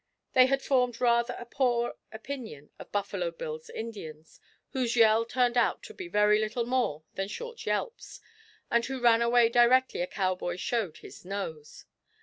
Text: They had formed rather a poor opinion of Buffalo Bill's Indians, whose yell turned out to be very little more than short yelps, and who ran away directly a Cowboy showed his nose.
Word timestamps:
They 0.33 0.47
had 0.47 0.63
formed 0.63 0.99
rather 0.99 1.35
a 1.37 1.45
poor 1.45 1.93
opinion 2.11 2.71
of 2.79 2.91
Buffalo 2.91 3.29
Bill's 3.29 3.69
Indians, 3.69 4.39
whose 4.71 4.95
yell 4.95 5.25
turned 5.25 5.57
out 5.57 5.83
to 5.83 5.93
be 5.93 6.07
very 6.07 6.39
little 6.39 6.65
more 6.65 7.03
than 7.13 7.27
short 7.27 7.67
yelps, 7.67 8.19
and 8.71 8.83
who 8.85 8.99
ran 8.99 9.21
away 9.21 9.47
directly 9.47 10.01
a 10.01 10.07
Cowboy 10.07 10.55
showed 10.55 10.97
his 10.97 11.23
nose. 11.23 11.85